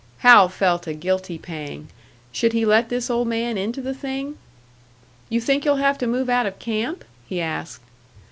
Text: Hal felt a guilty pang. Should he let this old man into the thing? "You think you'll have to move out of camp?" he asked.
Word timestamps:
Hal 0.25 0.49
felt 0.49 0.87
a 0.87 0.95
guilty 0.95 1.37
pang. 1.37 1.87
Should 2.31 2.53
he 2.53 2.65
let 2.65 2.89
this 2.89 3.07
old 3.07 3.27
man 3.27 3.55
into 3.55 3.81
the 3.81 3.93
thing? 3.93 4.35
"You 5.29 5.39
think 5.39 5.63
you'll 5.63 5.75
have 5.75 5.99
to 5.99 6.07
move 6.07 6.27
out 6.27 6.47
of 6.47 6.57
camp?" 6.57 7.05
he 7.27 7.39
asked. 7.39 7.83